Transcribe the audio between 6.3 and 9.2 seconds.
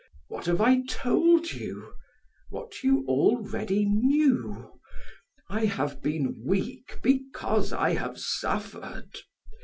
weak because I have suffered.